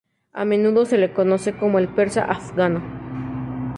A 0.33 0.45
menudo 0.45 0.83
se 0.87 0.97
lo 0.97 1.13
conoce 1.13 1.53
como 1.55 1.77
el 1.77 1.87
"Persa 1.87 2.23
afgano". 2.23 2.81